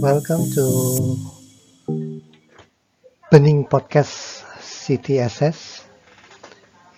Welcome 0.00 0.50
to 0.52 1.16
Burning 3.30 3.66
Podcast 3.66 4.44
CTSS 4.60 5.84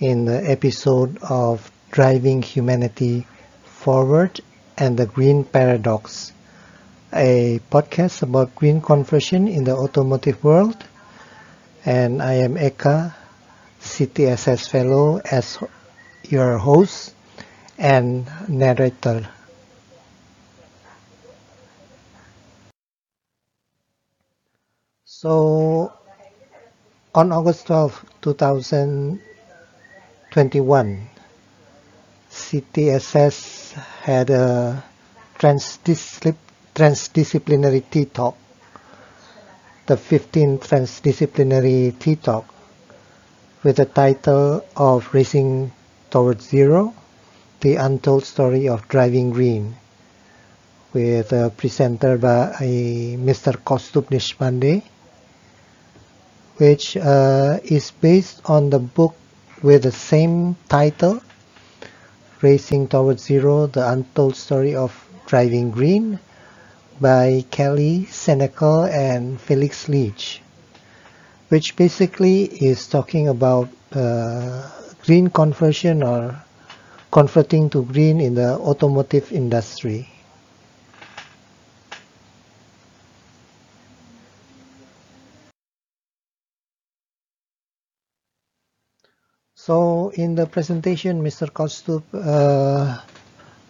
in 0.01 0.25
the 0.25 0.51
episode 0.51 1.19
of 1.23 1.71
Driving 1.91 2.43
Humanity 2.43 3.27
Forward 3.65 4.41
and 4.77 4.99
the 4.99 5.07
Green 5.07 5.45
Paradox, 5.45 6.33
a 7.13 7.61
podcast 7.71 8.23
about 8.23 8.55
green 8.55 8.81
conversion 8.81 9.49
in 9.49 9.65
the 9.65 9.77
automotive 9.77 10.43
world. 10.43 10.77
And 11.85 12.21
I 12.21 12.35
am 12.35 12.57
Eka, 12.57 13.15
CTSS 13.81 14.69
Fellow, 14.69 15.21
as 15.25 15.59
your 16.25 16.59
host 16.59 17.15
and 17.79 18.31
narrator. 18.49 19.29
So, 25.19 25.91
on 27.13 27.33
August 27.33 27.67
12, 27.67 28.05
2021, 28.23 31.09
CTSS 32.31 33.73
had 34.07 34.31
a 34.31 34.85
transdisciplinary 35.37 37.83
tea 37.91 38.05
talk, 38.05 38.37
the 39.87 39.97
15th 39.97 40.69
transdisciplinary 40.69 41.99
tea 41.99 42.15
talk, 42.15 42.47
with 43.65 43.79
the 43.79 43.87
title 43.87 44.65
of 44.77 45.13
Racing 45.13 45.73
Towards 46.11 46.49
Zero, 46.49 46.95
the 47.59 47.75
untold 47.75 48.25
story 48.25 48.69
of 48.69 48.87
driving 48.87 49.31
green, 49.31 49.75
with 50.93 51.33
a 51.33 51.51
presenter 51.51 52.17
by 52.19 52.53
Mr. 53.19 53.57
Kaustubh 53.57 54.11
Deshpande 54.11 54.85
which 56.59 56.97
uh, 56.97 57.59
is 57.65 57.91
based 57.91 58.41
on 58.45 58.71
the 58.71 58.79
book 58.79 59.15
with 59.63 59.83
the 59.85 59.93
same 59.93 60.57
title, 60.69 61.21
Racing 62.43 62.89
Towards 62.89 63.23
Zero, 63.25 63.67
The 63.67 63.89
Untold 63.91 64.37
Story 64.37 64.75
of 64.75 64.93
Driving 65.27 65.71
Green 65.71 66.19
by 67.01 67.45
Kelly 67.51 68.07
Senecal 68.11 68.89
and 68.93 69.41
Felix 69.41 69.89
Leach, 69.89 70.43
which 71.49 71.77
basically 71.77 72.45
is 72.45 72.87
talking 72.89 73.29
about 73.29 73.69
uh, 73.93 74.69
green 75.05 75.29
conversion 75.31 76.03
or 76.03 76.43
converting 77.13 77.71
to 77.71 77.85
green 77.85 78.21
in 78.21 78.35
the 78.35 78.59
automotive 78.59 79.33
industry. 79.33 80.09
So 89.69 90.09
in 90.17 90.35
the 90.35 90.47
presentation, 90.47 91.21
Mr. 91.23 91.53
Kaustubh 91.53 92.01
uh, 92.17 93.03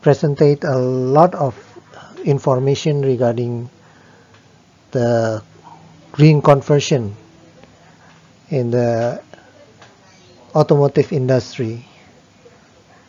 presented 0.01 0.63
a 0.63 0.79
lot 0.79 1.35
of 1.35 1.59
information 2.25 3.03
regarding 3.03 3.69
the 4.93 5.43
green 6.13 6.41
conversion 6.41 7.17
in 8.49 8.71
the 8.71 9.21
automotive 10.55 11.13
industry. 11.13 11.85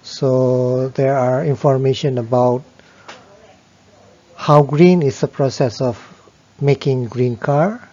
So 0.02 0.90
there 0.90 1.16
are 1.16 1.46
information 1.46 2.18
about 2.18 2.64
how 4.36 4.64
green 4.64 5.04
is 5.04 5.22
the 5.22 5.28
process 5.28 5.80
of 5.80 5.94
making 6.60 7.06
green 7.06 7.38
car, 7.38 7.88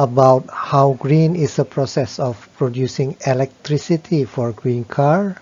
about 0.00 0.48
how 0.48 0.94
green 0.94 1.36
is 1.36 1.56
the 1.56 1.64
process 1.64 2.18
of 2.18 2.48
producing 2.56 3.14
electricity 3.26 4.24
for 4.24 4.50
green 4.50 4.82
car, 4.82 5.36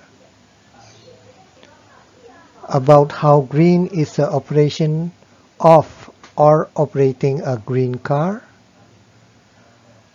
about 2.68 3.12
how 3.12 3.42
green 3.42 3.86
is 3.86 4.16
the 4.16 4.28
operation 4.28 5.12
of 5.60 5.86
or 6.34 6.68
operating 6.74 7.40
a 7.42 7.56
green 7.56 7.94
car, 8.02 8.42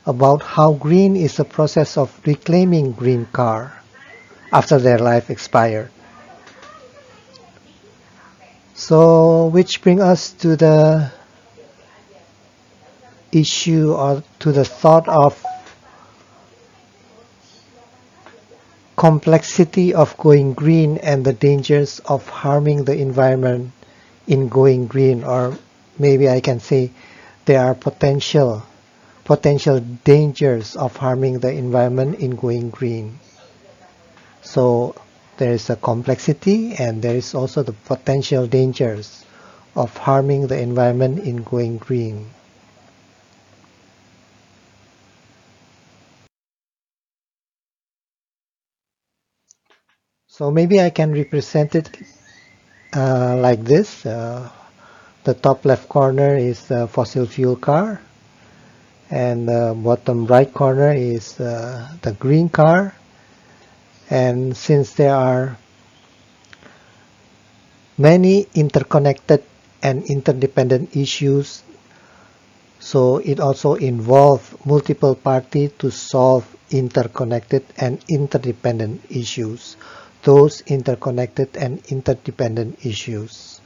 about 0.06 0.44
how 0.44 0.74
green 0.74 1.16
is 1.16 1.38
the 1.38 1.46
process 1.46 1.96
of 1.96 2.12
reclaiming 2.26 2.92
green 2.92 3.26
car 3.32 3.72
after 4.52 4.78
their 4.78 5.00
life 5.00 5.30
expired. 5.30 5.90
So, 8.76 9.48
which 9.48 9.82
bring 9.82 10.02
us 10.02 10.32
to 10.44 10.58
the 10.58 11.14
issue 13.36 13.94
or 13.94 14.24
to 14.40 14.52
the 14.52 14.66
thought 14.66 15.08
of 15.08 15.44
complexity 18.96 19.94
of 19.94 20.16
going 20.18 20.54
green 20.54 20.98
and 20.98 21.26
the 21.26 21.34
dangers 21.34 22.00
of 22.06 22.28
harming 22.30 22.86
the 22.86 22.96
environment 22.96 23.72
in 24.28 24.48
going 24.48 24.88
green 24.88 25.24
or 25.24 25.58
maybe 26.00 26.30
I 26.30 26.40
can 26.40 26.60
say 26.60 26.92
there 27.46 27.60
are 27.66 27.76
potential 27.76 28.64
potential 29.24 29.80
dangers 29.80 30.76
of 30.76 30.96
harming 30.98 31.40
the 31.40 31.52
environment 31.52 32.20
in 32.20 32.36
going 32.36 32.70
green. 32.70 33.20
So 34.42 34.96
there 35.38 35.54
is 35.54 35.70
a 35.70 35.76
complexity 35.76 36.76
and 36.76 37.02
there 37.02 37.16
is 37.16 37.34
also 37.34 37.64
the 37.64 37.72
potential 37.74 38.48
dangers 38.48 39.26
of 39.76 39.96
harming 39.98 40.48
the 40.48 40.60
environment 40.60 41.20
in 41.20 41.44
going 41.44 41.78
green. 41.78 42.30
So 50.44 50.52
maybe 50.52 50.82
I 50.82 50.90
can 50.90 51.14
represent 51.14 51.74
it 51.74 51.88
uh, 52.92 53.38
like 53.38 53.64
this. 53.64 54.06
Uh, 54.06 54.52
the 55.24 55.34
top 55.34 55.64
left 55.64 55.88
corner 55.88 56.36
is 56.36 56.68
the 56.68 56.86
fossil 56.86 57.26
fuel 57.26 57.56
car 57.56 58.02
and 59.10 59.48
the 59.48 59.74
bottom 59.74 60.26
right 60.26 60.54
corner 60.54 60.92
is 60.92 61.40
uh, 61.40 61.88
the 62.02 62.12
green 62.12 62.50
car 62.50 62.94
and 64.10 64.52
since 64.58 64.92
there 64.96 65.16
are 65.16 65.58
many 67.98 68.46
interconnected 68.54 69.46
and 69.82 70.04
interdependent 70.12 70.94
issues 70.94 71.64
so 72.82 73.20
it 73.20 73.40
also 73.40 73.76
involves 73.76 74.44
multiple 74.66 75.16
parties 75.16 75.72
to 75.80 75.90
solve 75.90 76.44
interconnected 76.70 77.64
and 77.78 78.04
interdependent 78.10 79.00
issues 79.10 79.78
those 80.24 80.62
interconnected 80.62 81.56
and 81.56 81.82
interdependent 81.92 82.86
issues. 82.86 83.62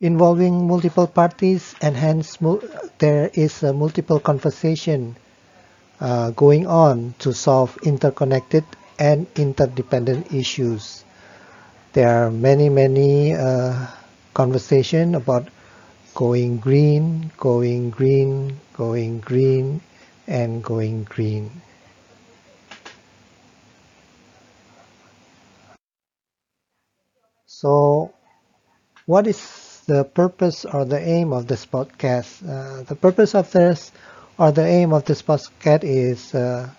Involving 0.00 0.66
multiple 0.66 1.06
parties 1.06 1.74
and 1.80 1.96
hence 1.96 2.36
there 2.98 3.30
is 3.32 3.62
a 3.62 3.72
multiple 3.72 4.20
conversation 4.20 5.16
uh, 6.00 6.30
going 6.32 6.66
on 6.66 7.14
to 7.20 7.32
solve 7.34 7.78
interconnected 7.82 8.64
and 8.98 9.26
interdependent 9.36 10.32
issues. 10.34 11.04
There 11.94 12.08
are 12.08 12.30
many, 12.30 12.68
many 12.68 13.34
uh, 13.34 13.86
conversation 14.34 15.14
about 15.16 15.48
going 16.14 16.58
green, 16.58 17.30
going 17.36 17.90
green, 17.90 18.58
going 18.74 19.20
green, 19.20 19.80
and 20.26 20.62
going 20.62 21.04
green. 21.04 21.50
So 27.46 28.14
what 29.06 29.26
is 29.26 29.82
the 29.86 30.04
purpose 30.04 30.64
or 30.64 30.84
the 30.84 31.00
aim 31.00 31.32
of 31.32 31.46
this 31.46 31.66
podcast? 31.66 32.42
Uh, 32.46 32.84
the 32.84 32.94
purpose 32.94 33.34
of 33.34 33.50
this 33.52 33.92
or 34.38 34.52
the 34.52 34.64
aim 34.64 34.92
of 34.92 35.04
this 35.04 35.22
podcast 35.22 35.84
is 35.84 36.34
uh, 36.34 36.70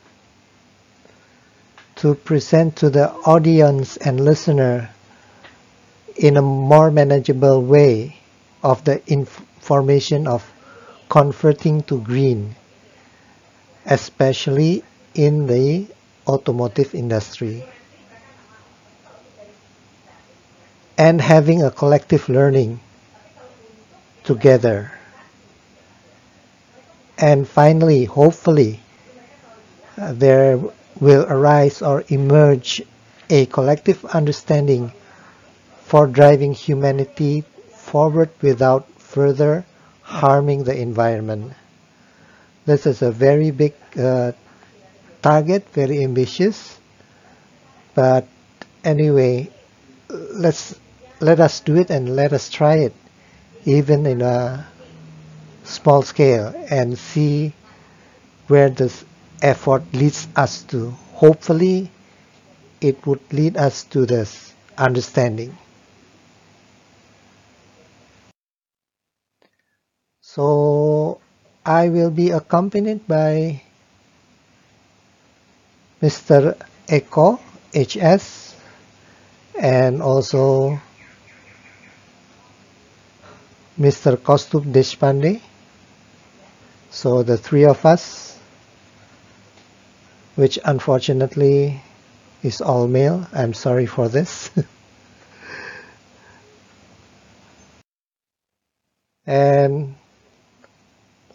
to 1.98 2.16
present 2.16 2.78
to 2.78 2.90
the 2.90 3.12
audience 3.12 3.98
and 3.98 4.20
listener 4.20 4.90
in 6.16 6.38
a 6.38 6.42
more 6.42 6.90
manageable 6.90 7.62
way 7.62 8.21
of 8.64 8.84
the 8.84 9.02
information 9.12 10.28
of 10.28 10.44
converting 11.10 11.84
to 11.84 12.00
green, 12.02 12.56
especially 13.86 14.84
in 15.16 15.48
the 15.48 15.88
automotive 16.28 16.94
industry. 16.96 17.64
And 20.98 21.20
having 21.20 21.64
a 21.64 21.72
collective 21.72 22.30
learning 22.30 22.80
together. 24.24 24.92
And 27.18 27.48
finally, 27.48 28.06
hopefully, 28.06 28.80
uh, 29.98 30.14
there 30.14 30.60
will 31.00 31.26
arise 31.28 31.82
or 31.82 32.04
emerge 32.10 32.82
a 33.30 33.46
collective 33.48 34.06
understanding 34.06 34.92
for 35.86 36.08
driving 36.08 36.54
humanity 36.54 37.44
forward 37.92 38.30
without 38.42 38.88
further 38.98 39.66
harming 40.02 40.64
the 40.64 40.76
environment. 40.76 41.52
This 42.66 42.86
is 42.86 43.02
a 43.02 43.12
very 43.12 43.52
big 43.52 43.74
uh, 44.00 44.32
target, 45.22 45.68
very 45.74 46.04
ambitious, 46.04 46.80
but 47.94 48.26
anyway, 48.84 49.52
let's 50.10 50.80
let 51.20 51.40
us 51.40 51.60
do 51.60 51.76
it 51.76 51.90
and 51.90 52.16
let 52.16 52.32
us 52.34 52.50
try 52.50 52.76
it, 52.88 52.94
even 53.66 54.06
in 54.06 54.22
a 54.22 54.66
small 55.64 56.02
scale, 56.02 56.54
and 56.70 56.98
see 56.98 57.54
where 58.48 58.70
this 58.70 59.04
effort 59.42 59.84
leads 59.94 60.28
us 60.36 60.64
to. 60.72 60.92
Hopefully, 61.14 61.92
it 62.80 63.06
would 63.06 63.22
lead 63.32 63.58
us 63.58 63.84
to 63.84 64.06
this 64.06 64.54
understanding. 64.78 65.58
So 70.32 71.20
I 71.66 71.90
will 71.90 72.10
be 72.10 72.32
accompanied 72.32 73.06
by 73.06 73.62
Mr. 76.02 76.56
Eko 76.88 77.38
HS 77.76 78.56
and 79.60 80.02
also 80.02 80.80
Mr. 83.78 84.16
Kaustubh 84.16 84.72
Deshpande. 84.72 85.42
So 86.92 87.24
the 87.24 87.38
three 87.38 87.66
of 87.66 87.86
us, 87.86 88.40
which 90.36 90.58
unfortunately 90.64 91.82
is 92.42 92.62
all 92.62 92.88
male. 92.88 93.28
I'm 93.34 93.54
sorry 93.54 93.86
for 93.86 94.08
this. 94.08 94.50
and 99.28 99.96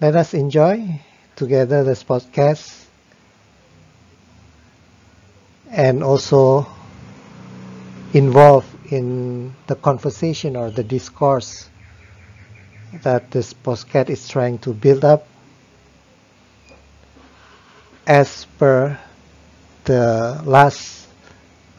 let 0.00 0.14
us 0.14 0.34
enjoy 0.34 1.00
together 1.36 1.82
this 1.82 2.04
podcast 2.04 2.84
and 5.70 6.02
also 6.02 6.66
involve 8.12 8.64
in 8.92 9.54
the 9.66 9.74
conversation 9.74 10.54
or 10.54 10.70
the 10.70 10.84
discourse 10.84 11.68
that 13.02 13.30
this 13.30 13.54
podcast 13.54 14.10
is 14.10 14.28
trying 14.28 14.58
to 14.58 14.72
build 14.72 15.04
up 15.04 15.26
as 18.06 18.46
per 18.58 18.98
the 19.84 20.40
last 20.44 21.08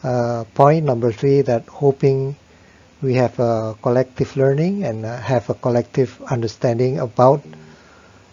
uh, 0.02 0.44
point 0.54 0.84
number 0.84 1.12
three 1.12 1.40
that 1.40 1.66
hoping 1.68 2.34
we 3.00 3.14
have 3.14 3.38
a 3.38 3.76
collective 3.80 4.36
learning 4.36 4.82
and 4.82 5.06
uh, 5.06 5.16
have 5.18 5.48
a 5.50 5.54
collective 5.54 6.20
understanding 6.30 6.98
about 6.98 7.42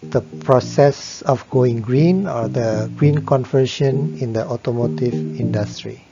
the 0.02 0.20
process 0.44 1.22
of 1.22 1.48
going 1.50 1.80
green 1.80 2.26
or 2.26 2.48
the 2.48 2.90
green 2.96 3.24
conversion 3.26 4.16
in 4.18 4.32
the 4.32 4.46
automotive 4.46 5.14
industry. 5.14 6.02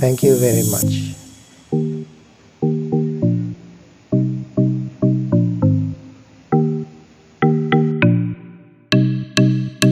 Thank 0.00 0.22
you 0.22 0.36
very 0.36 0.62
much. 0.70 1.25